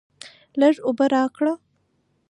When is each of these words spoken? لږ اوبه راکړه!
لږ 0.59 0.75
اوبه 0.87 1.05
راکړه! 1.13 1.53